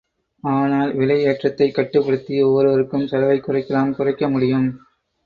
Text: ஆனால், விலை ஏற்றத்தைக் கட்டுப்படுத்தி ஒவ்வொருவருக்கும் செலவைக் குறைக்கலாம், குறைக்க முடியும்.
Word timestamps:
ஆனால், 0.43 0.95
விலை 0.95 1.23
ஏற்றத்தைக் 1.23 1.75
கட்டுப்படுத்தி 1.75 2.41
ஒவ்வொருவருக்கும் 2.41 3.07
செலவைக் 3.07 3.49
குறைக்கலாம், 3.49 3.95
குறைக்க 3.95 4.29
முடியும். 4.29 4.67